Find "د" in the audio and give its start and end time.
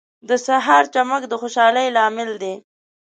0.29-0.31, 1.27-1.33